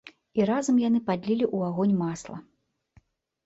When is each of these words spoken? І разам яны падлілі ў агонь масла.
І 0.39 0.45
разам 0.49 0.79
яны 0.83 1.03
падлілі 1.11 1.45
ў 1.55 1.69
агонь 1.69 1.95
масла. 2.03 2.37